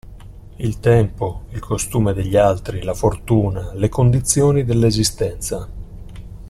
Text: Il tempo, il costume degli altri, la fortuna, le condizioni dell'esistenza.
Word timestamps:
Il 0.55 0.79
tempo, 0.79 1.43
il 1.51 1.59
costume 1.59 2.15
degli 2.15 2.35
altri, 2.35 2.81
la 2.81 2.95
fortuna, 2.95 3.71
le 3.75 3.87
condizioni 3.87 4.63
dell'esistenza. 4.63 5.69